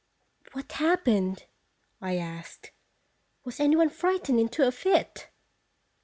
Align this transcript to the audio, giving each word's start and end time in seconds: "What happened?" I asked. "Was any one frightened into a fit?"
"What 0.53 0.71
happened?" 0.71 1.45
I 2.01 2.17
asked. 2.17 2.71
"Was 3.43 3.59
any 3.59 3.75
one 3.75 3.91
frightened 3.91 4.39
into 4.39 4.65
a 4.67 4.71
fit?" 4.71 5.29